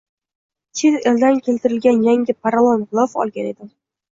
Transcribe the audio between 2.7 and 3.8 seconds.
g‘ilof olgan edim.